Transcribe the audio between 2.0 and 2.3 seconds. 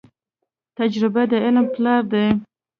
دی.